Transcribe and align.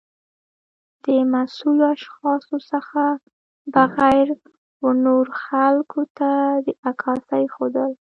د 1.03 1.05
مسؤلو 1.33 1.83
اشخاصو 1.95 2.57
څخه 2.71 3.03
بغیر 3.73 4.27
و 4.83 4.85
نورو 5.05 5.31
خلګو 5.43 6.03
ته 6.17 6.29
د 6.65 6.67
عکاسۍ 6.89 7.43
ښودل 7.53 7.91